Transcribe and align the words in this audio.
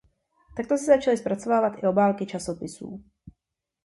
Takto 0.55 0.77
se 0.77 0.85
začaly 0.85 1.17
zpracovávat 1.17 1.83
i 1.83 1.87
obálky 1.87 2.25
časopisů. 2.25 3.03